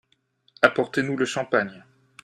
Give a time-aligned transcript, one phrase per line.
[0.63, 1.85] Apportez-nous le champagne.